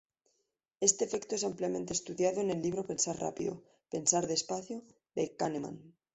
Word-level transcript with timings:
Este 0.79 1.05
efecto 1.05 1.35
es 1.35 1.43
ampliamente 1.43 1.93
estudiado 1.93 2.41
en 2.41 2.49
el 2.49 2.63
libro 2.63 2.87
pensar 2.87 3.19
rápido, 3.19 3.61
pensar 3.91 4.25
despacio 4.25 4.83
de 5.13 5.35
Kahneman. 5.35 5.93